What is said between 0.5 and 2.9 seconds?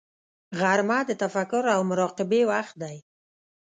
غرمه د تفکر او مراقبې وخت